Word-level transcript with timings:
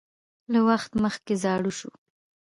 له 0.51 0.59
وخت 0.67 0.91
مخکې 1.03 1.33
زاړه 1.43 1.71
شو 1.79 1.89